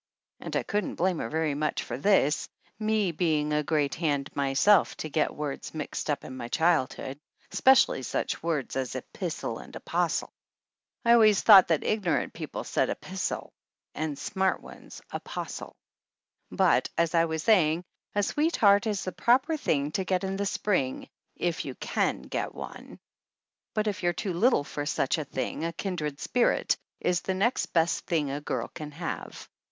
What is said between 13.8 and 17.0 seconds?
and smart ones "apostle." But